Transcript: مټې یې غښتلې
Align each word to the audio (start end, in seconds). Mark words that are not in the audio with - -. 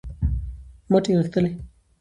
مټې 0.91 1.09
یې 1.11 1.17
غښتلې 1.19 1.51